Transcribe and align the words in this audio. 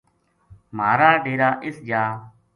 مھارا 0.77 1.11
ڈیرا 1.23 1.49
اس 1.65 1.75
جا 1.87 2.03